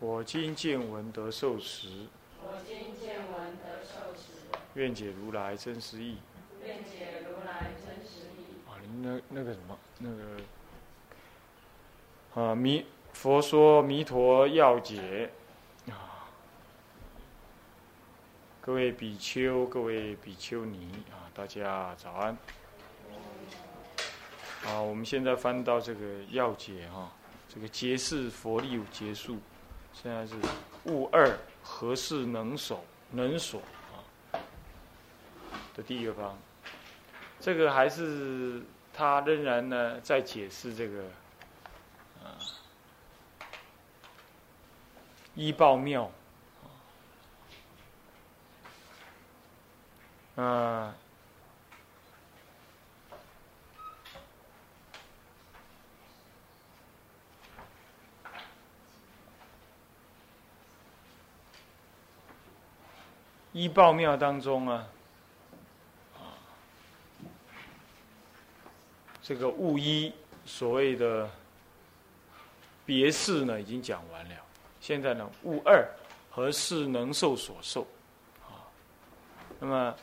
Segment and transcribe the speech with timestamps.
[0.00, 2.06] 我今见闻得受持，
[2.42, 4.32] 我今见闻得受持，
[4.72, 6.16] 愿解如来真实义。
[6.64, 8.66] 愿解如来真实义。
[8.66, 10.24] 啊，那那个什么，那个
[12.40, 15.30] 啊，弥佛说弥陀要解
[15.90, 16.24] 啊，
[18.62, 22.34] 各位比丘、各位比丘尼啊，大家早安。
[24.64, 27.12] 啊，我们现在翻到这个要解哈、
[27.54, 29.38] 这个结释佛力结束，
[29.92, 30.34] 现在是
[30.84, 33.60] 物二何事能守能所
[33.92, 34.40] 啊
[35.74, 36.38] 的第一个方。
[37.38, 41.02] 这个还是他仍然呢在解释这个
[42.22, 42.36] 啊
[45.34, 46.10] 一报妙
[50.36, 50.94] 啊。
[63.52, 64.86] 一报庙当中啊，
[66.14, 66.22] 啊
[69.20, 70.12] 这个物一
[70.46, 71.28] 所谓的
[72.86, 74.34] 别事呢，已经讲完了。
[74.80, 75.84] 现在呢，物二
[76.30, 77.82] 何事能受所受
[78.46, 78.62] 啊？
[79.58, 79.94] 那么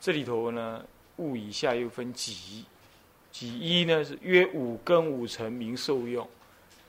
[0.00, 0.84] 这里头呢，
[1.16, 2.64] 物以下又分己，
[3.30, 6.28] 己一呢是约五根五尘名受用，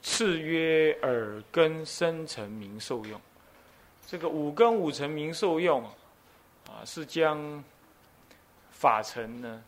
[0.01, 3.21] 次约耳根生尘名受用。
[4.07, 5.83] 这个五根五尘名受用，
[6.85, 7.63] 是将
[8.71, 9.63] 法尘呢，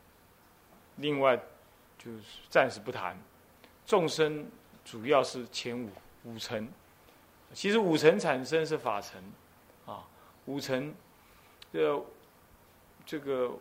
[0.98, 1.40] 另外。
[2.02, 2.20] 就是
[2.50, 3.22] 暂时不谈，
[3.86, 4.50] 众生
[4.86, 5.90] 主要是前五
[6.24, 6.66] 五尘，
[7.54, 9.22] 其实五尘产生是法尘，
[9.86, 10.08] 啊，
[10.46, 10.96] 五尘，
[11.74, 12.02] 这
[13.06, 13.52] 这个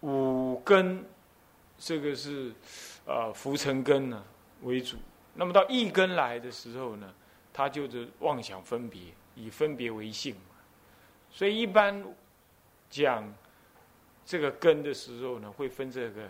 [0.00, 1.02] 五根，
[1.78, 2.52] 这个是
[3.06, 4.22] 啊浮尘根呢
[4.60, 4.98] 为主。
[5.32, 7.10] 那么到一根来的时候呢，
[7.54, 9.00] 它就是妄想分别，
[9.34, 10.36] 以分别为性，
[11.36, 12.02] 所以一般
[12.90, 13.30] 讲。
[14.28, 16.28] 这个根的时候呢，会分这个，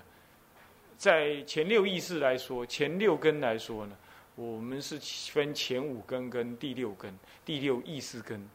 [0.99, 3.97] 在前六意识来说，前六根来说呢，
[4.34, 4.99] 我们是
[5.33, 8.47] 分前五根跟第六根、第六意识根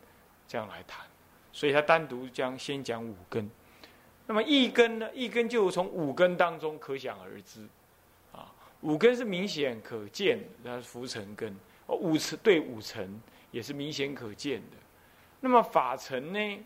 [0.47, 1.03] 这样来谈，
[1.51, 3.49] 所以他单独将先讲五根。
[4.27, 7.67] 那么一根呢，一根就从五根当中可想而知，
[8.31, 11.51] 啊，五根是明显可见的，那是浮尘根，
[11.87, 13.19] 哦，五尘对五尘
[13.49, 14.77] 也是明显可见的。
[15.41, 16.65] 那么法尘呢？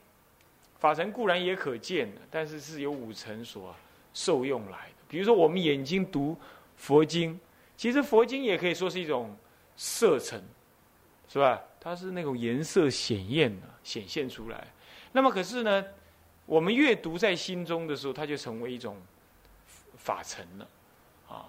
[0.78, 3.74] 法尘固然也可见的，但是是由五尘所
[4.14, 4.96] 受用来的。
[5.08, 6.38] 比如说，我们眼睛读
[6.76, 7.40] 佛经，
[7.78, 9.36] 其实佛经也可以说是一种
[9.78, 10.44] 色尘，
[11.30, 11.60] 是吧？
[11.80, 14.68] 它是那种颜色显艳的显现出来。
[15.12, 15.86] 那么，可是呢，
[16.46, 19.02] 我们阅读在心中的时候，它就成为一种
[19.98, 20.68] 法尘了
[21.30, 21.46] 啊。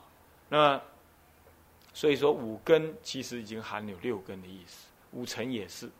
[0.49, 0.81] 那，
[1.93, 5.91] 所以说五根其实已经含有六根的意思，五尘也是。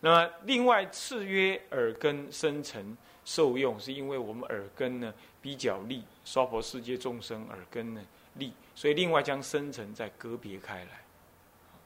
[0.00, 8.00] 那么，另外次约耳根生成受用，是因为我们耳根呢比较利，娑婆世界众生耳根呢
[8.34, 11.04] 利，所以另外将生成再割别开来，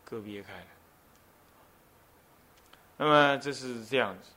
[0.05, 0.67] 割别开来。
[2.99, 4.31] 那么这是这样子。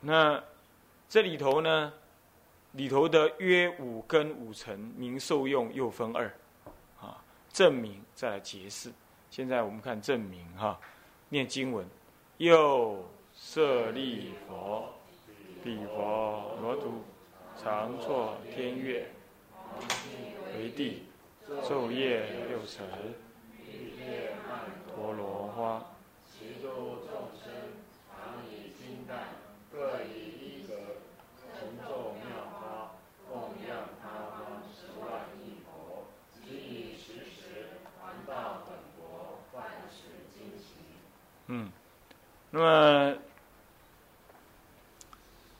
[0.00, 0.42] 那
[1.08, 1.92] 这里头呢，
[2.72, 6.26] 里头的约五根五尘名受用又分二，
[7.00, 7.22] 啊，
[7.52, 8.92] 证明再来解释。
[9.32, 10.78] 现在我们看证明哈，
[11.30, 11.86] 念经文，
[12.36, 13.02] 又
[13.34, 14.92] 舍利佛，
[15.64, 17.02] 彼佛罗土，
[17.56, 19.06] 常坐天乐，
[20.54, 21.04] 为帝，
[21.62, 22.86] 昼夜六尘，
[24.94, 25.82] 陀罗花，
[26.26, 27.54] 其诸众生，
[28.10, 29.28] 常以金蛋，
[29.72, 30.74] 各以一格，
[31.58, 32.92] 重奏妙花，
[33.30, 36.04] 供养他方十万亿佛，
[36.34, 38.82] 即以时时还到本。
[41.48, 41.70] 嗯，
[42.54, 43.16] 那么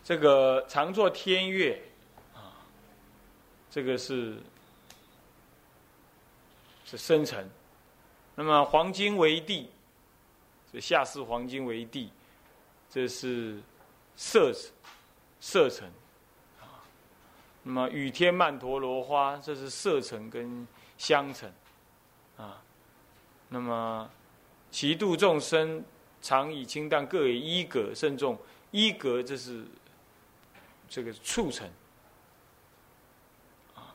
[0.05, 1.81] 这个常作天乐
[2.35, 2.53] 啊，
[3.71, 4.37] 这个是
[6.85, 7.49] 是生辰。
[8.35, 9.71] 那么黄金为地，
[10.71, 12.11] 这下世黄金为地，
[12.91, 13.59] 这是
[14.15, 14.53] 色
[15.41, 15.91] 色尘
[16.61, 16.85] 啊。
[17.62, 20.69] 那么雨天曼陀罗花，这是色尘跟
[20.99, 21.50] 香尘
[22.37, 22.62] 啊，
[23.49, 24.11] 那么
[24.71, 25.83] 其度众生
[26.23, 28.39] 常以清淡各以一格慎重，
[28.71, 29.65] 一格这是
[30.89, 31.69] 这个促成
[33.75, 33.93] 啊。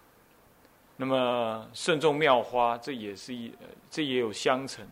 [0.97, 3.51] 那么慎重妙花，这也是一
[3.89, 4.85] 这也有相成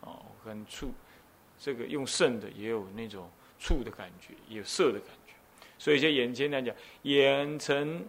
[0.00, 0.90] 啊，跟醋
[1.58, 5.34] 这个用剩的也有那种醋的感觉，也有色的感觉。
[5.78, 8.02] 所以就眼前来讲，眼成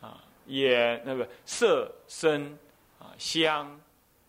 [0.00, 2.58] 啊，眼那个色声
[2.98, 3.80] 啊，香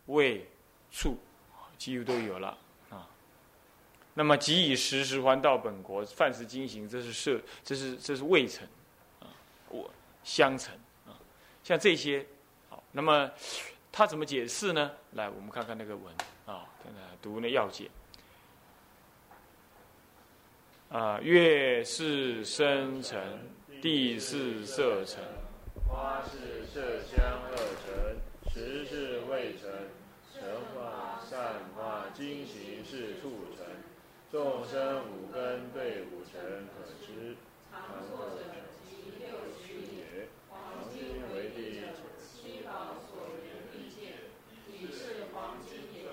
[0.05, 0.47] 味
[0.89, 1.17] 触，
[1.77, 2.57] 几乎都有了。
[4.13, 8.67] 那么即以时时还到本国，饭食精行，这是色，这是这是味成
[9.19, 9.27] 啊，
[9.69, 9.89] 我
[10.23, 10.73] 香成
[11.07, 11.15] 啊，
[11.63, 12.25] 像这些
[12.69, 12.83] 好。
[12.91, 13.31] 那么
[13.91, 14.91] 他怎么解释呢？
[15.13, 16.13] 来，我们看看那个文
[16.45, 17.89] 啊，看看读那要解。
[20.89, 23.17] 啊，月是生成，
[23.81, 25.23] 地是色成，
[25.87, 27.55] 花是色香二
[27.85, 29.71] 成，时是未成，
[30.33, 30.43] 成
[30.75, 33.40] 化散化精行是处，
[34.31, 36.39] 众生五根对五尘
[36.71, 37.35] 可知，
[37.69, 38.39] 常作者
[38.81, 39.27] 即六
[39.59, 40.29] 虚也。
[40.47, 41.83] 黄金为地，
[42.17, 46.07] 七宝所缘地界，体是黄金也。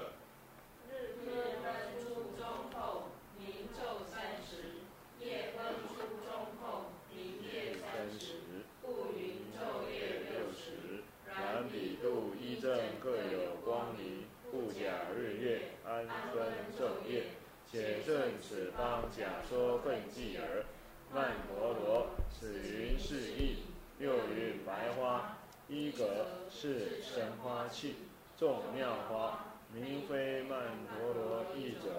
[0.91, 2.43] 日日分出中
[2.75, 4.83] 后，明昼三时；
[5.21, 8.67] 夜分出中后，明夜三时。
[8.83, 11.05] 故云昼夜六时。
[11.25, 16.05] 然彼度一正各有光明，不假日月，安
[16.35, 17.23] 分昼夜。
[17.71, 20.65] 且顺此方假说分记耳。
[21.13, 23.63] 曼陀罗，此云是意。
[23.99, 25.39] 又云白花，
[25.69, 27.97] 一格是生花器，
[28.39, 29.45] 众妙花，
[29.75, 31.91] 名非曼陀罗一种。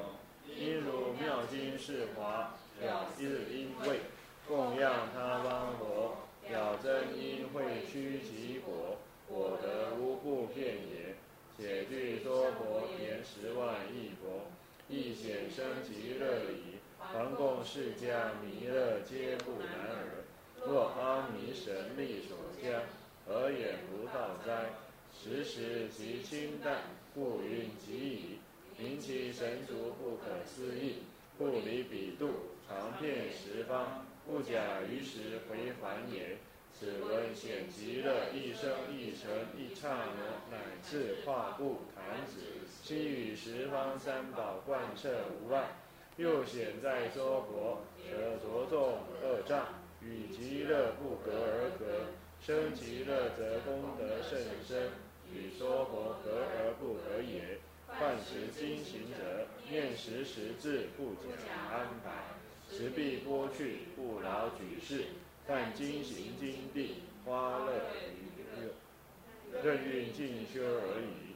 [0.48, 4.00] 因如妙经是华，表日因位，
[4.48, 6.18] 供养他方佛，
[6.48, 11.16] 表真因会趋其果，果得无不遍也。
[11.58, 14.48] 且据说佛言十万亿佛，
[14.90, 16.80] 亦显生极乐矣。
[17.14, 20.26] 凡供释迦弥勒，皆不难耳。
[20.66, 22.82] 若阿弥神力所加，
[23.26, 24.72] 何眼不道哉？
[25.18, 26.82] 时时其清淡，
[27.14, 28.40] 故云极矣。
[28.78, 31.04] 名其神足不可思议，
[31.38, 32.30] 不离彼度，
[32.68, 36.38] 常遍十方，不假于时回还也。
[36.78, 45.10] 此文显极乐一生一成一刹那，乃至跨步弹指，悉与十方三宝贯彻
[45.42, 45.76] 无碍。
[46.18, 49.68] 又显在说佛，得着众恶障。
[50.02, 52.08] 与极乐不隔而隔，
[52.42, 54.92] 生极乐则功德甚深；
[55.30, 57.60] 与说佛隔而不隔也。
[58.00, 62.24] 犯时经行者，念时时至，不假安排，
[62.72, 65.04] 持必剥去，不劳举事。
[65.50, 67.74] 但经行经地，花乐
[68.14, 71.34] 娱乐，任运进修而已。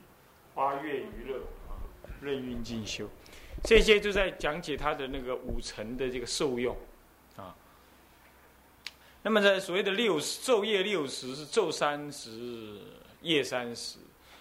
[0.54, 1.82] 花月娱乐啊，
[2.22, 3.10] 任运进修，
[3.64, 6.78] 这些就在讲解他的那个五层的这个受用。
[7.36, 7.56] 啊
[9.24, 12.82] 那么在所谓的六十昼夜六十是昼三十
[13.22, 13.98] 夜三十，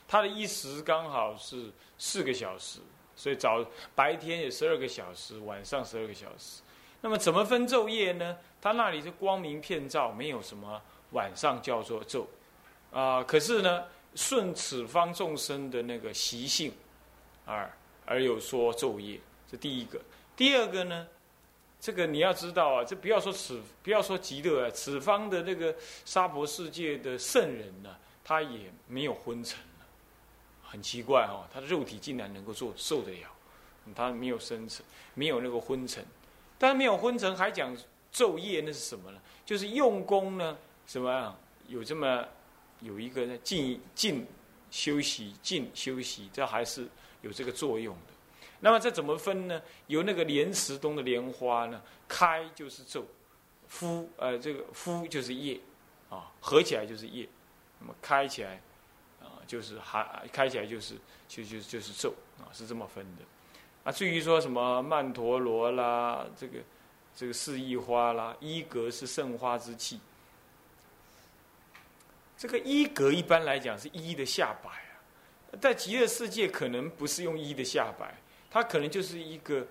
[0.06, 2.80] 它的一时刚好是四个小时，
[3.16, 3.64] 所以早
[3.94, 6.60] 白天有十二个小时，晚上十二个小时。
[7.00, 8.36] 那么怎么分昼夜呢？
[8.62, 10.80] 他那里是光明遍照，没有什么
[11.10, 12.24] 晚上叫做昼
[12.92, 13.22] 啊。
[13.24, 16.72] 可是呢，顺此方众生的那个习性，
[17.44, 17.70] 而
[18.06, 19.20] 而有说昼夜，
[19.50, 20.00] 这第一个。
[20.36, 21.08] 第二个呢？
[21.80, 29.58] 这个你要知道啊，这不要说此，不要说极乐啊，此方的那个娑婆世界的圣人呢，他也没有昏沉
[30.62, 33.28] 很奇怪哦，他的肉体竟然能够做受得了，
[33.96, 36.06] 他没有深沉，没有那个昏沉，
[36.56, 37.76] 但是没有昏沉还讲
[38.12, 39.18] 昼夜，那是什么呢？
[39.44, 41.36] 就是用功呢，什么？
[41.68, 42.26] 有这么
[42.80, 44.26] 有一个呢，静静
[44.70, 46.86] 休息，静休息，这还是
[47.22, 48.12] 有这个作用的。
[48.60, 49.62] 那么这怎么分呢？
[49.86, 53.04] 由那个莲池中的莲花呢，开就是昼，
[53.66, 55.58] 敷呃这个敷就是夜，
[56.10, 57.26] 啊合起来就是夜，
[57.80, 58.60] 那么开起来
[59.20, 60.94] 啊就是还开起来就是
[61.26, 63.22] 就就就是昼啊是这么分的。
[63.84, 66.58] 啊至于说什么曼陀罗啦，这个
[67.14, 70.00] 这个四意花啦，一格是圣花之气。
[72.36, 78.14] 这个一格一般来讲是一的下摆啊，在极乐世界可能不是用一的下摆。
[78.50, 79.66] 它可能就是一个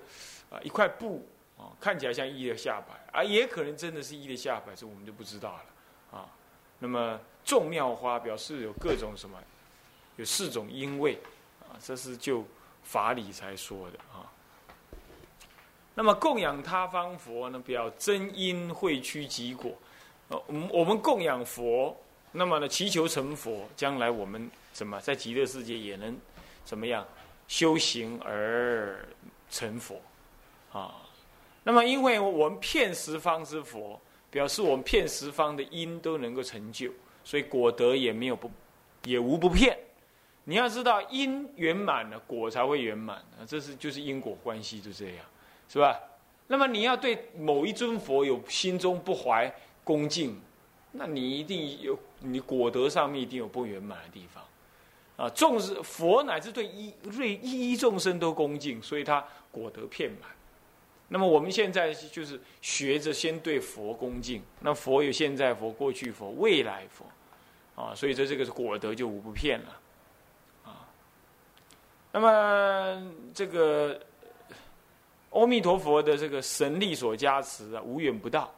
[0.50, 6.26] 啊一块布啊，看起来像一的下摆啊，也可能真的是一的下摆，这我们就不知道了啊。
[6.80, 9.38] 那么众妙花表示有各种什么，
[10.16, 11.20] 有四种因为
[11.60, 12.44] 啊，这是就
[12.84, 14.26] 法理才说的啊。
[15.94, 19.72] 那么供养他方佛呢，表真因会趋极果。
[20.30, 21.96] 呃，我们我们供养佛
[22.32, 26.18] 那么呢，祈求成佛，将来我们什么在极乐世界也能
[26.64, 27.06] 怎么样
[27.48, 29.06] 修行而
[29.50, 30.00] 成佛
[30.72, 30.96] 啊？
[31.64, 34.00] 那么，因为我们骗十方之佛，
[34.32, 36.90] 表示我们骗十方的因都能够成就，
[37.24, 38.50] 所以果德也没有不，
[39.04, 39.78] 也无不骗。
[40.44, 45.26] 你要知道，因圆满了，果才会圆满，这是就是因果关系，就这样，
[45.72, 45.98] 是吧？
[46.48, 49.50] 那么你要对某一尊佛有心中不怀
[49.86, 50.38] 恭敬，
[50.92, 54.44] 那你一定有你果德上面一定有不圆满的地方
[55.16, 55.30] 啊。
[55.30, 60.30] 众是佛乃至对一对一一众生都恭敬，所以他果德遍满。
[61.08, 67.06] 那么我们现在就是学着先对佛恭敬，那佛有现在佛、过去佛、未来佛，
[67.82, 69.80] 啊，所以这这个是果德就无不骗了，
[70.66, 70.88] 啊。
[72.12, 73.98] 那么这个
[75.32, 78.54] 阿弥陀佛的这个神力所加持啊，无远不到。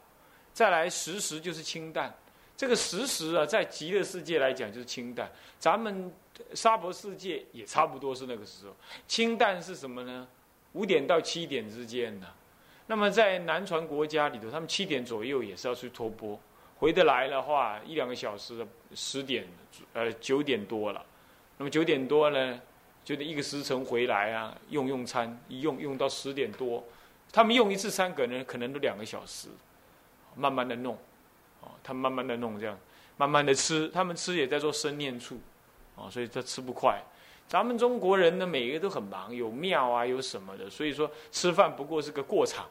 [0.52, 2.14] 再来时时就是清淡，
[2.56, 5.28] 这个时时啊，在极乐世界来讲就是清淡，
[5.58, 6.12] 咱们
[6.52, 8.76] 娑婆世界也差不多是那个时候。
[9.08, 10.28] 清淡是什么呢？
[10.72, 12.26] 五点到七点之间呢。
[12.86, 16.38] 那么在南传国家里头，他们七点左右也是要去托钵，
[16.76, 19.46] 回得来的话一两个小时，十点
[19.92, 21.04] 呃九点多了，
[21.56, 22.60] 那么九点多呢，
[23.04, 26.82] 就得一个时辰回来啊，用用餐，一用用到十点多，
[27.30, 29.48] 他们用一次餐可能可能都两个小时，
[30.34, 30.94] 慢慢的弄，
[31.60, 32.78] 哦，他们慢慢的弄这样，
[33.16, 35.38] 慢慢的吃，他们吃也在做生念处，
[35.96, 37.02] 哦，所以他吃不快。
[37.46, 42.66] 咱们中国人呢，每一个都很忙，有庙啊，有什么的，所以说吃饭不过是个过场，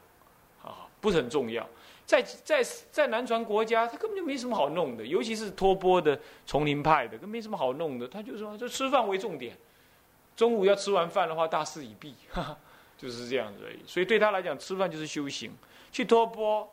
[0.64, 1.68] 啊，不是很重要。
[2.06, 2.62] 在在
[2.92, 8.08] 在南传国家，他根本就没什么好弄的，尤其是托钵的丛林派的，更没什么好弄的。
[8.08, 9.56] 他就说，就吃饭为重点，
[10.36, 12.58] 中午要吃完饭的话，大事已毕，哈 哈
[12.98, 13.80] 就是这样子而已。
[13.86, 15.52] 所以对他来讲，吃饭就是修行，
[15.92, 16.68] 去托钵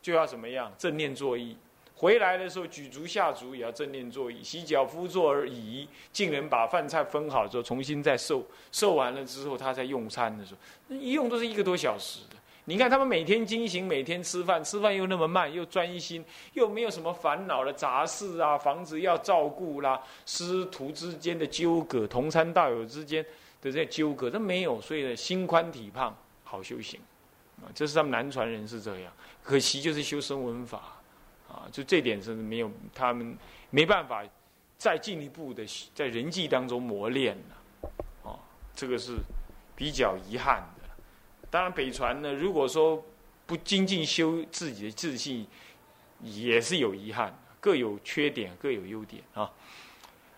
[0.00, 1.56] 就要怎么样正念作意。
[1.94, 5.88] 回来的时候，举足下足也要正念坐椅，洗脚敷坐而已。
[6.12, 10.52] 竟人把饭菜分好之后，重新再受，受完了之后，他再用餐的时
[10.88, 12.36] 候，一用都是一个多小时的。
[12.64, 23.22] 你看他们每天精行，每天吃饭，吃饭又那么慢，又专心，又没有什么烦恼的杂事啊，房子要照顾啦，师徒之间的纠葛，同参道友之间
[23.60, 27.00] 的这些纠葛都没有，所以呢，心宽体胖，好修行
[27.60, 27.66] 啊。
[27.74, 30.82] 这是他们南传人是这样，可惜就是修声闻法。
[31.48, 33.36] 啊，就这点是没有，他们
[33.68, 34.24] 没办法
[34.78, 35.62] 再进一步的
[35.94, 37.90] 在人际当中磨练了，
[38.24, 38.40] 啊，
[38.74, 39.18] 这个是
[39.76, 40.81] 比较遗憾的。
[41.52, 43.04] 当然，北传呢，如果说
[43.44, 45.46] 不精进修自己的自信，
[46.22, 49.52] 也是有遗憾，各有缺点，各有优点啊。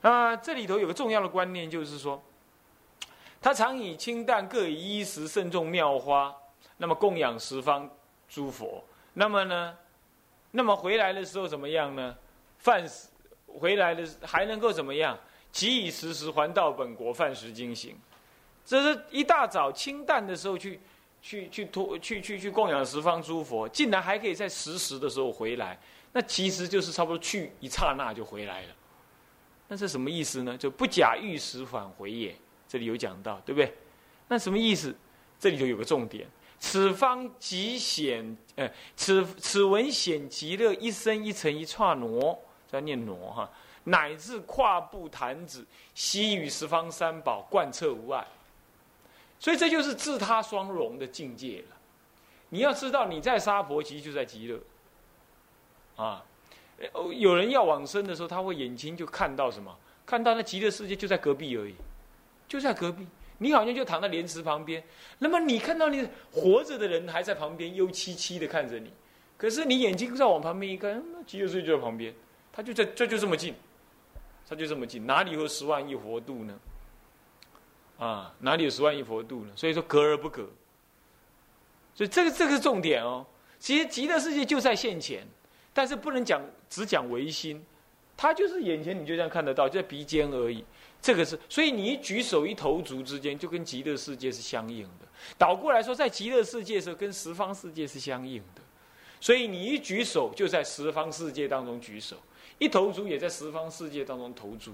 [0.00, 2.20] 那这里头有个重要的观念，就是说，
[3.40, 6.34] 他常以清淡各以衣食慎重妙花，
[6.78, 7.88] 那么供养十方
[8.28, 9.78] 诸佛，那么呢？
[10.50, 12.16] 那么回来的时候怎么样呢？
[12.58, 13.06] 饭食
[13.46, 15.16] 回来的还能够怎么样？
[15.52, 17.96] 即以时时还到本国，饭食精行。
[18.64, 20.80] 这是一大早清淡的时候去
[21.24, 25.78] 去去托去去去供养十方诸佛，竟然还可以在时时的时候回来。
[26.12, 28.68] 那其实就是差不多去一刹那就回来了。
[29.66, 30.54] 那是什么意思呢？
[30.56, 32.36] 就不假玉石返回也。
[32.68, 33.74] 这里有讲到，对不对？
[34.28, 34.94] 那什么意思？
[35.40, 36.28] 这里头有个重点。
[36.58, 43.50] 此方极显，呃，此此文显极乐一生一层一刹挪，在念挪哈，
[43.84, 45.64] 乃至跨步坛子，
[45.94, 48.26] 悉与十方三宝贯彻无碍。
[49.44, 51.76] 所以这就是自他双融的境界了。
[52.48, 54.58] 你要知道，你在沙婆其实就在极乐。
[55.96, 56.24] 啊，
[57.14, 59.76] 有人要往生的时候，他会眼睛就看到什么？
[60.06, 61.74] 看到那极乐世界就在隔壁而已，
[62.48, 63.06] 就在隔壁。
[63.36, 64.82] 你好像就躺在莲池旁边，
[65.18, 68.90] 那么你看到你活着的人还在旁边幽凄凄的看着你，
[69.36, 72.14] 可是你眼睛再往旁边一看，那极乐世界就在旁边，
[72.50, 73.54] 他就在这就这么近，
[74.48, 76.58] 他就这么近，哪里有十万亿佛度呢？
[77.98, 79.52] 啊，哪里有十万亿佛度呢？
[79.54, 80.48] 所以说隔而不隔，
[81.94, 83.24] 所以这个这个是重点哦。
[83.58, 85.26] 其实极乐世界就在现前，
[85.72, 87.64] 但是不能讲只讲唯心，
[88.16, 90.64] 它就是眼前你就这样看得到，就在鼻尖而已。
[91.00, 95.06] 这个是，所以你一举手一投足之间，就跟极乐世界是相应的。
[95.38, 98.62] 倒过来说，在极乐世界的时候，跟十方世界是相应的。
[99.20, 102.16] 所以你一举手，就在十方世界当中举手；
[102.58, 104.72] 一投足，也在十方世界当中投足。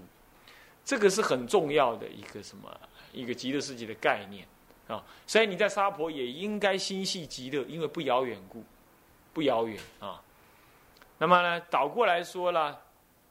[0.85, 2.81] 这个是很重要的一个什么？
[3.13, 4.47] 一个极乐世界的概念
[4.89, 5.05] 啊。
[5.27, 8.65] 所以你在沙婆也应该心系极乐，因为不遥远故，
[9.33, 10.21] 不遥远啊。
[11.19, 12.79] 那么呢，倒过来说了。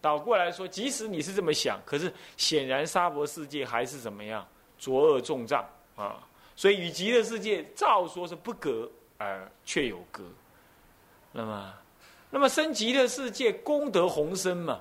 [0.02, 5.62] 倒过来说，即使你是这么想，可是显然沙婆世界还是怎么样，浊恶重障
[5.98, 6.26] 啊！
[6.56, 10.24] 所以与极乐世界照说是不隔，而却有隔。
[11.34, 11.74] 那么，
[12.30, 14.80] 那么生极乐世界功德宏深嘛，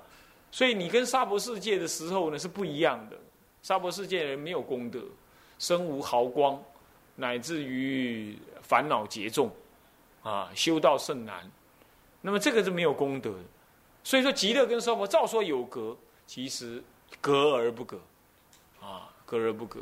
[0.52, 3.16] 所以你跟娑婆世界的时候呢是不一样的。
[3.62, 5.02] 娑婆世界人没有功德，
[5.58, 6.62] 身无毫光，
[7.16, 9.50] 乃至于烦恼结重，
[10.22, 11.50] 啊，修道甚难。
[12.20, 13.44] 那么这个是没有功德的。
[14.04, 15.96] 所以说极乐跟娑婆照说有隔，
[16.26, 16.82] 其实
[17.20, 18.00] 隔而不隔，
[18.80, 19.80] 啊，隔而不隔。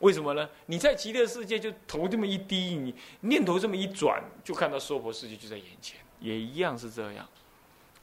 [0.00, 0.48] 为什么呢？
[0.66, 7.26] 你在极乐世界就头这么一低，你念头这么一转，就看到娑婆世界就在眼前，也一样是这样，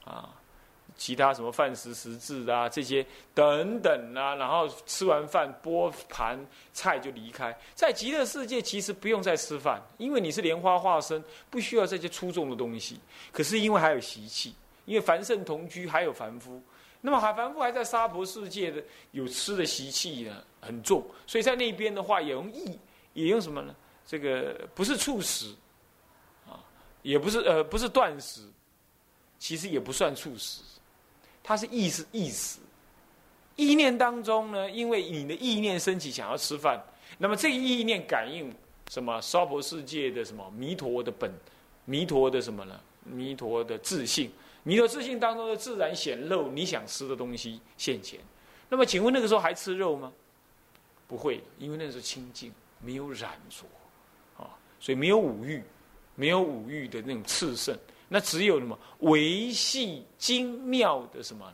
[0.04, 0.34] 啊，
[0.96, 6.38] 其他什么饭食食质啊这些等等啊，然后吃完饭拨盘
[6.72, 7.56] 菜就离开。
[7.74, 12.98] 在极乐世界其实不用再吃饭，因为你是莲花化身，不需要这些粗重的东西。
[13.32, 16.62] 可是因为还有习气，因为凡圣同居还有凡夫。
[17.00, 22.78] 那么海凡夫还在娑婆世界的有吃的习气呢，很重，所以在那边的话也用意，
[23.12, 23.74] 也用什么呢？
[24.06, 25.54] 这个不是触食，
[26.46, 26.56] 啊，
[27.02, 28.40] 也不是呃不是断食，
[29.38, 30.62] 其实也不算触食，
[31.44, 32.58] 它是意是意识，
[33.54, 36.82] 意念当中呢，因为你的意念升起想要吃饭，
[37.18, 38.50] 那么这个意念感应
[38.90, 41.30] 什么娑婆世界的什么弥陀的本，
[41.84, 42.80] 弥陀的什么呢？
[43.04, 44.32] 弥陀的自信。
[44.66, 48.18] 弥陀自信当中的自然显露，你想吃的东西现前。
[48.70, 50.10] 那么，请问那个时候还吃肉吗？
[51.06, 53.66] 不会，因为那时候清净，没有染浊，
[54.42, 54.48] 啊，
[54.80, 55.62] 所以没有五欲，
[56.14, 57.76] 没有五欲的那种炽盛，
[58.08, 61.52] 那只有什么维系精妙的什么，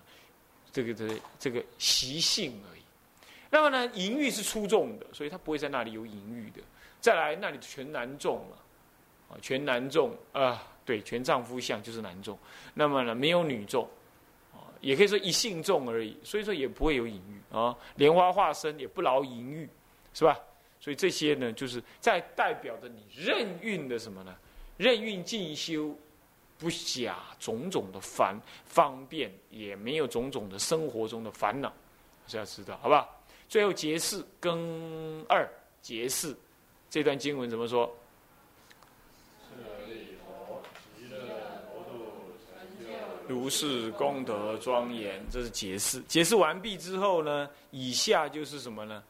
[0.73, 2.83] 这个这这个习性而已。
[3.51, 6.61] 那么呢，淫欲是出众的，所以他不会在那里有淫欲的。
[7.01, 8.57] 再来，那里全男众了，
[9.31, 10.67] 啊，全男众啊。
[10.83, 12.37] 对，全丈夫相就是男众，
[12.75, 13.89] 那么呢，没有女众，
[14.81, 17.77] 也可以说一性众而已，所以说也不会有隐喻啊。
[17.95, 19.69] 莲花化身也不劳淫欲，
[20.13, 20.37] 是吧？
[20.81, 24.35] 所以这些呢，就是在代表着你任运的什么呢？
[24.79, 25.97] 任运进修，
[26.61, 31.73] 不假种种的烦方便，也没有种种的生活中的烦恼，
[32.29, 33.21] 是要知道，好不好？
[33.49, 35.49] 最后结四更二
[35.81, 36.39] 结四，
[36.91, 37.91] 这段经文怎么说？
[43.27, 46.03] 如是功德庄严，这是解释。
[46.03, 49.03] 解释完毕之后呢，以下就是什么呢？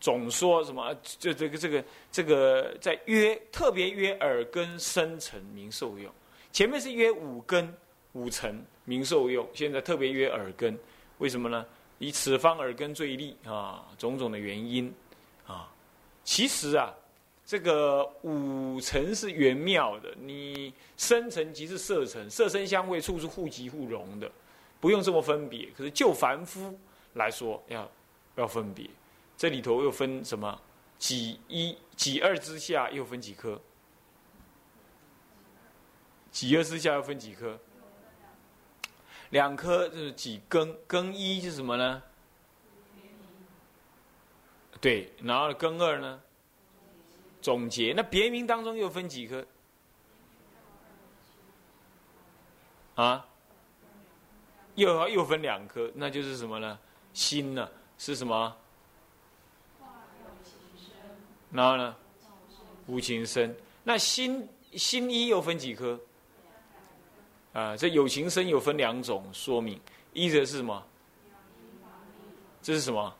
[0.00, 0.94] 总说什么？
[1.18, 6.12] 就这个这个这个，在约特别约耳根生成名受用。
[6.54, 7.74] 前面是约五根
[8.12, 10.78] 五层名受用，现在特别约耳根。
[11.18, 11.66] 为什么呢？
[11.98, 14.90] 以此方耳根最利啊，种种的原因
[15.46, 15.68] 啊。
[16.22, 16.94] 其实啊。
[17.46, 24.32] 这个五层是圆妙的，你生层即是色层，色身相位处是互即互融的，
[24.80, 25.68] 不用这么分别。
[25.76, 26.74] 可是就凡夫
[27.12, 27.86] 来说，要
[28.36, 28.88] 要分别。
[29.36, 30.58] 这里头又分什么？
[30.96, 33.60] 几一、几二之下又分几颗？
[36.34, 37.56] 几二之下又分几颗？
[39.30, 40.76] 两颗就是几根？
[40.84, 42.02] 根一是什么呢？
[44.80, 46.20] 对，然后根二呢？
[47.40, 49.46] 总结那别名当中又分几颗？
[52.96, 53.24] 啊，
[54.74, 56.76] 又又分两颗，那就是什么呢？
[57.12, 57.70] 心呢？
[57.96, 58.56] 是什么？
[61.52, 61.94] 然后呢？
[62.88, 63.54] 无情生。
[63.84, 65.96] 那心心一又分几颗？
[67.54, 69.80] 啊，这有情生有分两种，说明
[70.12, 70.86] 一则是什么？
[72.60, 73.14] 这是什么？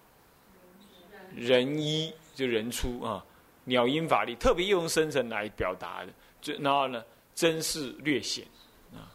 [1.34, 3.24] 人一就人出啊。
[3.66, 7.02] 鸟音法力特别用生成来表达的，就然后呢，
[7.34, 8.44] 真是略显
[8.92, 9.08] 啊，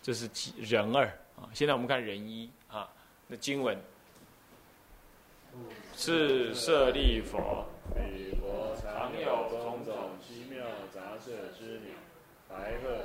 [0.00, 1.50] 这是人二啊。
[1.52, 2.88] 现在我们看人一啊，
[3.26, 3.76] 那经文
[5.96, 11.96] 是舍利佛，彼佛常有种种奇妙杂色之鸟，
[12.48, 13.04] 白鹤、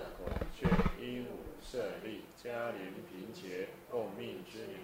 [1.70, 4.80] 舍利、嘉陵、平伽、共命之鸟，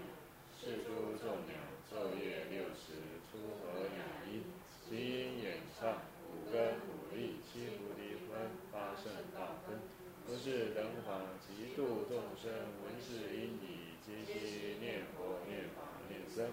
[0.60, 1.56] 是诸众鸟，
[1.90, 4.44] 昼夜六时出合鸟音，
[4.90, 5.94] 集音演唱。
[6.28, 9.80] 五根五力七菩提分八圣道分，
[10.28, 12.52] 都是等法极度众生
[12.84, 16.48] 闻是因已，皆悉念佛念法念僧。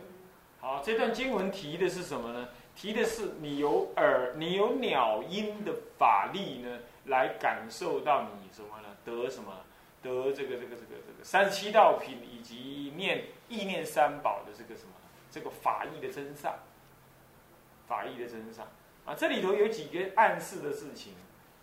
[0.61, 2.51] 好，这段经文提的是什么呢？
[2.77, 8.97] 提的是你有耳，你有鸟音的法力呢，来感受到你什么呢？
[9.05, 9.53] 得什么？
[10.03, 14.93] 得这个这个这个这个三十七道品以及念意念三宝的这个什么？
[15.31, 16.59] 这个法义的真上，
[17.87, 18.67] 法义的真上。
[19.05, 21.15] 啊，这里头有几个暗示的事情，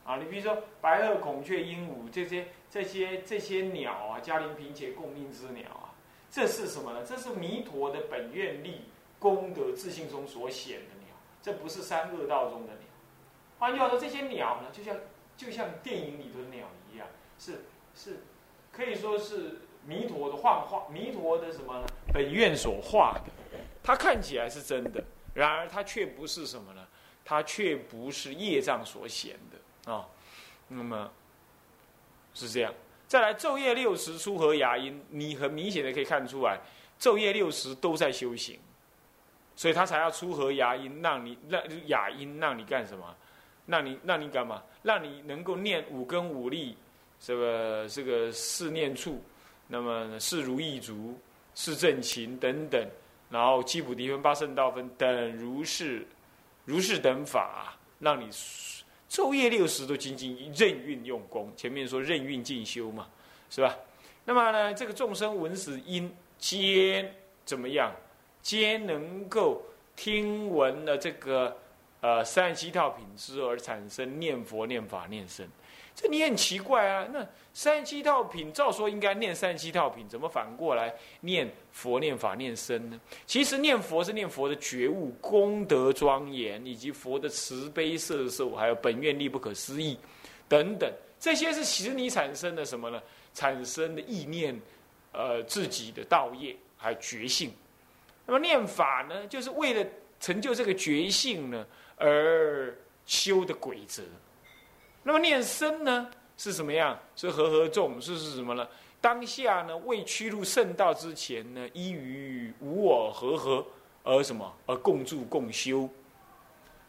[0.06, 5.94] 啊，你比如说白鹤、孔雀、鹦鹉这些、这些、这些鸟啊，嘉陵平且共命之鸟啊，
[6.32, 7.04] 这是什么呢？
[7.06, 8.86] 这是弥陀的本愿力、
[9.20, 12.82] 功德、自信中所显的鸟，这不是三恶道中的鸟。
[13.60, 14.96] 换句话说，这些鸟呢，就像
[15.36, 17.66] 就像电影里头的鸟一样，是
[17.98, 18.20] 是
[18.72, 21.88] 可以说是弥陀的幻化，弥陀的什么呢？
[22.14, 23.32] 本愿所化的，
[23.82, 26.88] 它看起来是真的，然而它却不是什么呢？
[27.26, 30.08] 它却不是业障所显的啊。
[30.68, 31.10] 那么
[32.36, 32.72] 是这样。
[33.08, 36.60] 再来昼夜六时出和牙音，你很明显的可以看出来，
[37.00, 38.60] 昼夜六时都在修行，
[39.56, 43.16] 所以他才要出和牙音，让你让哑音，让你干什么？
[43.66, 44.62] 让你让你干嘛？
[44.84, 46.78] 让你能够念五根五力，
[47.20, 49.22] 这个这个四念处，
[49.68, 51.18] 那么是如意足，
[51.56, 52.88] 是正勤等等，
[53.30, 56.06] 然后七普提分、八圣道分等如是
[56.66, 58.30] 如是等法，让你。
[59.10, 63.08] 昼夜六时都精进任运用功，前面说任运进修嘛，
[63.50, 63.74] 是吧？
[64.26, 67.10] 那么呢，这个众生闻死因皆
[67.46, 67.96] 怎么样？
[68.42, 69.64] 皆能够
[69.96, 71.58] 听闻了这个
[72.02, 75.48] 呃三十七套品质而产生念佛、念法、念僧。
[76.00, 77.08] 这你很奇怪啊！
[77.12, 83.02] 那三十七套品，照说应该念三十七套品，怎么反过来念佛、念法、念身呢？
[83.26, 89.98] 其实念佛是念佛的觉悟、功德庄严，以及佛的慈悲摄受，还有本愿力不可思议
[90.48, 90.88] 等等，
[91.20, 93.02] 这些是使你产生的什么呢？
[93.34, 94.56] 产生的意念，
[95.14, 97.52] 呃，自己的道业还有觉性。
[98.28, 99.84] 那么念法呢，就是为了
[100.20, 104.04] 成就这个觉性呢而修的规则。
[105.08, 106.06] 那么念身呢
[106.38, 107.00] 是什么样？
[107.16, 108.68] 是和合众，是是什么呢？
[109.00, 113.66] 当下呢未趋入圣道之前呢，依于无我和合
[114.04, 115.90] 而什么而共住共修。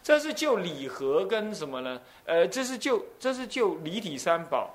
[0.03, 2.01] 这是就理和跟什么呢？
[2.25, 4.75] 呃，这是就这是就离体三宝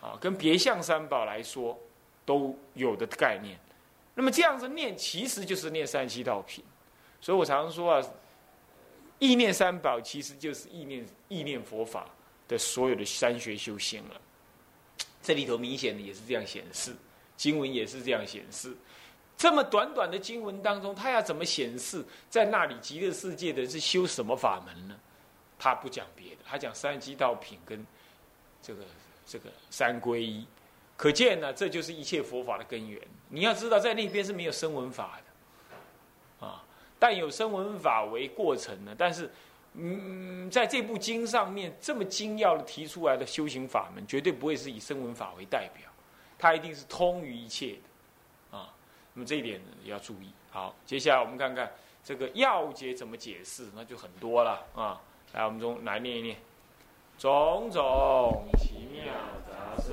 [0.00, 1.78] 啊，跟别相三宝来说
[2.24, 3.58] 都有的概念。
[4.14, 6.64] 那么这样子念，其实就是念三七道品。
[7.20, 8.02] 所以我常说啊，
[9.18, 12.06] 意念三宝其实就是意念意念佛法。
[12.52, 14.20] 的所有的三学修行了，
[15.22, 16.94] 这里头明显的也是这样显示，
[17.34, 18.76] 经文也是这样显示。
[19.38, 24.94] 这么短短的经文当中，他要怎么显示在那里极乐世界的是修什么法门呢？
[25.58, 27.84] 他不讲别的，他讲三七道品跟
[28.60, 28.84] 这个
[29.26, 30.46] 这个三皈依。
[30.96, 33.00] 可见呢，这就是一切佛法的根源。
[33.30, 36.62] 你要知道，在那边是没有声闻法的啊，
[36.98, 39.30] 但有声闻法为过程呢，但是。
[39.74, 45.90] 嗯，在这部经上面这么精要的提出来的修行法门，绝对不会是以声闻法为代表，
[46.38, 47.76] 它一定是通于一切
[48.50, 48.74] 的，啊，
[49.14, 50.30] 那么这一点要注意。
[50.50, 51.72] 好，接下来我们看看
[52.04, 55.00] 这个要解怎么解释，那就很多了啊。
[55.32, 56.36] 来，我们中来念一念，
[57.18, 59.14] 种种奇妙
[59.48, 59.92] 杂色，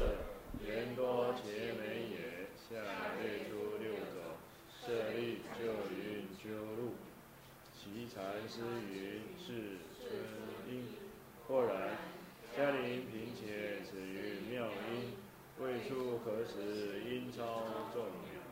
[0.68, 2.30] 言多且美也。
[2.70, 2.76] 下
[3.20, 4.38] 列出六种，
[4.80, 6.94] 设立就云究路，
[7.74, 8.60] 其禅师
[8.91, 9.21] 云。
[9.39, 9.53] 是
[9.97, 10.12] 春
[10.69, 10.89] 音，
[11.47, 11.97] 或然，
[12.55, 15.13] 嘉陵平且止于妙音，
[15.60, 18.43] 未出可使音超众鸟，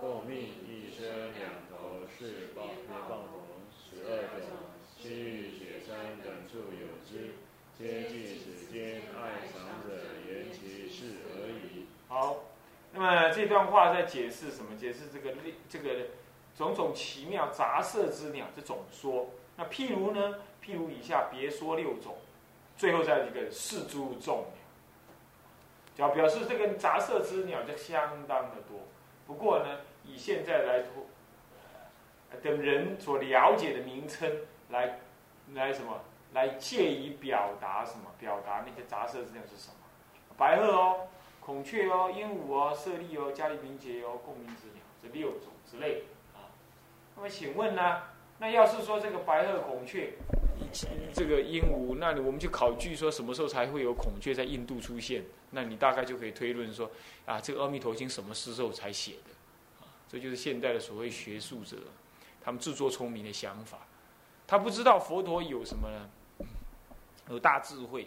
[0.00, 1.04] 共命一生
[1.38, 4.48] 两头是宝别棒红十二种，
[4.96, 7.34] 西域雪山等处有之，
[7.76, 9.94] 皆据此间爱藏者
[10.26, 11.86] 言其事而已。
[12.08, 12.44] 好，
[12.94, 14.74] 那么这段话在解释什么？
[14.78, 15.34] 解释这个
[15.68, 16.06] 这个
[16.56, 19.26] 种种奇妙杂色之鸟这种说。
[19.56, 20.38] 那譬如呢？
[20.62, 22.16] 譬如以下别说六种，
[22.76, 24.44] 最后再一个四诸众
[25.96, 28.80] 鸟，就表示这个杂色之鸟就相当的多。
[29.28, 31.06] 不过呢，以现在来说，
[32.42, 34.28] 等人所了解的名称
[34.70, 34.98] 来
[35.54, 36.00] 来什么，
[36.32, 38.10] 来借以表达什么？
[38.18, 39.76] 表达那些杂色之鸟是什么？
[40.36, 41.06] 白鹤哦，
[41.38, 46.15] 孔雀哦，鹦鹉哦，舍利哦，加利频劫哦，共鸣之鸟这六种之类啊。
[47.16, 48.02] 那么请问呢？
[48.38, 50.12] 那要是说这个白鹤、孔雀，
[51.14, 55.24] 这个鹦鹉，那你我们就考据说什么时候才会有孔雀在印度出现？
[55.52, 56.90] 那你大概就可以推论说，
[57.24, 59.30] 啊，这个《阿弥陀经》什么时候才写的？
[59.80, 61.78] 啊，这就是现代的所谓学术者，
[62.44, 63.78] 他们自作聪明的想法。
[64.46, 66.46] 他不知道佛陀有什么呢？
[67.30, 68.06] 有大智慧，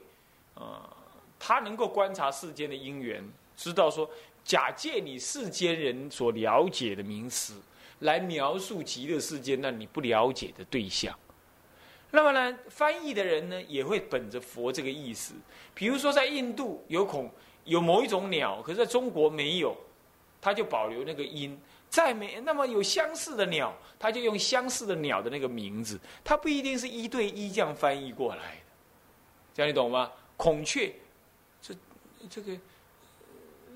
[0.54, 0.96] 啊，
[1.40, 4.08] 他能够观察世间的因缘，知道说，
[4.44, 7.56] 假借你世间人所了解的名词。
[8.00, 11.18] 来描述极乐世界，那你不了解的对象。
[12.12, 15.34] 那么呢，翻译的人呢，也会本着佛这个意思。
[15.74, 17.30] 比如说，在印度有孔
[17.66, 19.78] 有某一种鸟，可是在中国没有，
[20.42, 21.60] 他就保留那个音。
[21.90, 26.00] 再没那么有相似的鸟，他就用相似的鸟的那个名字。
[26.24, 28.62] 它不一定是一对一这样翻译过来的，
[29.56, 30.12] 这样你懂吗？
[30.38, 30.94] 孔雀，
[31.62, 31.76] 这
[32.30, 32.58] 这个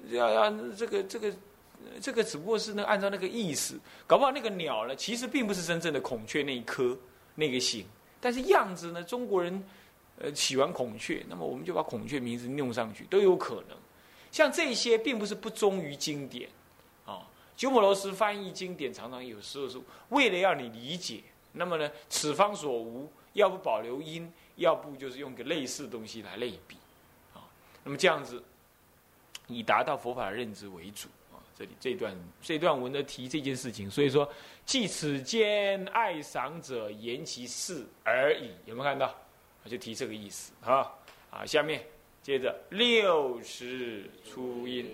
[0.09, 1.33] 要要这个这个。
[2.01, 6.97] 这个只不过是那按照那个意思，搞不好那个鸟呢，其实并不是真正的孔雀那一颗
[7.35, 7.85] 那个形，
[8.19, 9.63] 但是样子呢，中国人
[10.19, 13.77] 呃喜欢孔雀，那么我们就把孔雀名字弄上去都有可能。
[14.31, 16.49] 像这些并不是不忠于经典
[17.05, 17.21] 啊，
[17.55, 21.21] 鸠摩罗什翻译经典，常常有时候是为了要你理解。
[21.55, 26.75] 那么呢，此方所无，要不保留音，要不就是用个类似的东西来类比，
[27.35, 27.45] 啊，
[27.83, 28.41] 那么这样子，
[29.45, 31.07] 以达到佛法的认知为主。
[31.57, 34.27] 这里这段这段文的提这件事情，所以说，
[34.65, 39.15] 即此间爱赏者言其事而已，有没有看到？
[39.63, 41.81] 我就提这个意思好啊，下面
[42.21, 44.89] 接着六十初音。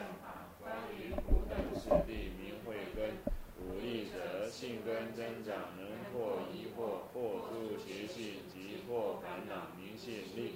[0.00, 3.18] 正法关于菩萨师弟明慧根，
[3.60, 10.54] 武力者性根增长，能破疑惑，破诸邪性，即破烦恼，明性力，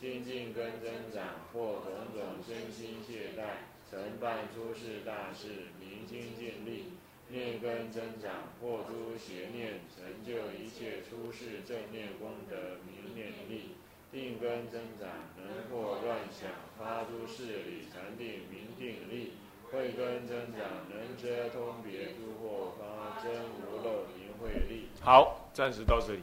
[0.00, 6.84] 精进根增长，破种种身心懈怠，成办出世大事，明心见力，
[7.28, 13.74] 念根增长，破诸邪念，成就一切出世正念功德，明念力。
[14.10, 19.32] 定根增长，能破乱想，发诸事理，禅定明定力；
[19.70, 24.88] 慧根增长，能遮通别诸惑，发真无漏明慧力。
[25.02, 26.20] 好，暂时到这里。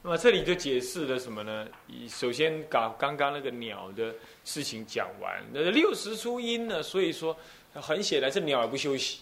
[0.00, 1.68] 那么这里就解释了什么呢？
[2.08, 6.82] 首先把刚刚那个鸟的事情讲完，那六十出音呢？
[6.82, 7.36] 所以说
[7.74, 9.20] 很显然，这鸟也不休息。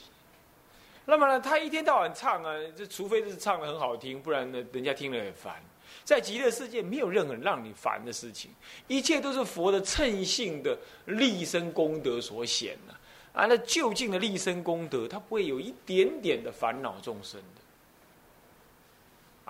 [1.07, 5.61] 那么呢，他一天到晚唱啊，这除非是唱的很好听，不然呢，人家听了也烦。
[6.07, 8.53] 在极乐世界，没有任何让你烦的事情，
[8.87, 12.95] 一切都是佛的称性的立身功德所显的
[13.38, 13.47] 啊。
[13.47, 17.61] 那究竟的立身功德，它不会有一点点的烦恼众生的。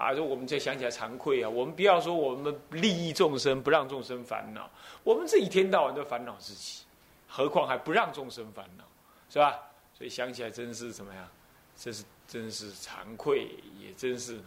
[0.02, 1.48] 啊，就我们再想起来惭愧啊！
[1.48, 4.70] 我们不要说我们利益众生，不让众生烦恼，
[5.04, 6.84] 我们这一天到晚都烦恼自己，
[7.28, 8.84] 何况还不让众生烦恼，
[9.28, 9.58] 是吧？
[9.92, 11.28] 所以想起来真是怎么样？
[11.76, 14.40] 真是真是惭愧，也真是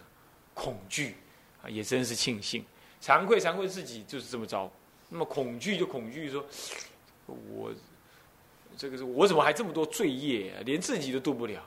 [0.56, 1.15] 恐惧
[1.63, 2.63] 啊，也真是庆幸。
[3.02, 4.69] 惭愧惭愧自己就是这么着，
[5.10, 6.45] 那么恐惧就恐惧说，
[7.26, 7.72] 我
[8.78, 11.65] 这个是我怎么还这么多罪业，啊连自己都度不了。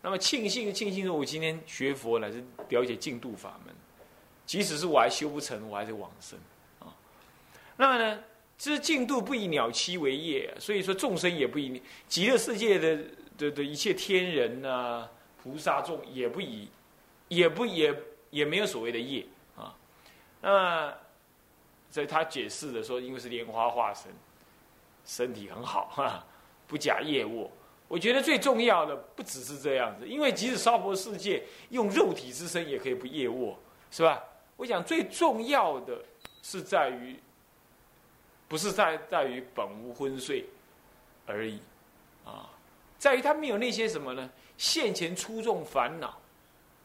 [0.00, 3.74] 那么庆幸庆幸说，我今天学佛乃是了解净度法门，
[4.46, 6.38] 即使是我还修不成，我还是往生
[6.78, 6.94] 啊。
[7.76, 8.20] 那么呢，
[8.56, 13.04] 其实净度不以鸟栖为业，所以说众生也不以极乐世界的
[13.36, 15.08] 的的一切天人呐、
[15.42, 16.68] 菩萨众也不以，
[17.26, 17.92] 也不也
[18.30, 19.74] 也没有所谓的业啊。
[20.40, 20.94] 那，
[21.90, 24.12] 所以他解释的说，因为是莲花化身，
[25.04, 26.24] 身体很好哈，
[26.66, 27.50] 不假业卧。
[27.88, 33.58] 我觉得最重要的不只是这样子，因为即使娑婆世界用肉体之身也可以不业卧，
[33.90, 34.22] 是吧？
[34.56, 36.04] 我想最重要的
[36.42, 37.18] 是在于，
[38.46, 40.44] 不是在在于本无昏睡
[41.26, 41.60] 而已，
[42.26, 42.50] 啊，
[42.98, 44.30] 在于他没有那些什么呢？
[44.58, 46.20] 现前出众烦恼，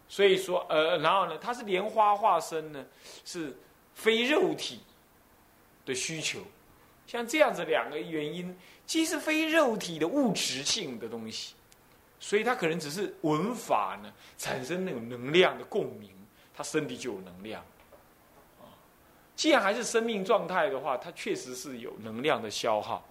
[0.08, 2.86] 所以说，呃，然后呢，他是莲花化身呢，
[3.26, 3.56] 是
[3.94, 4.82] 非肉体
[5.86, 6.40] 的需求，
[7.08, 8.56] 像这样子两个原因。
[8.86, 11.56] 既是非肉体的物质性的东西，
[12.20, 16.12] 所以它可能只是文法呢产生那种能量的共鸣，
[16.54, 17.64] 它身体就有能量。
[18.60, 18.68] 啊，
[19.38, 23.08] 既然还是生命状态的话，它确实是有能量的消耗。